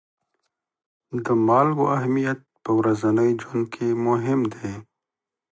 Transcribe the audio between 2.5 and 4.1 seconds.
په ورځني ژوند کې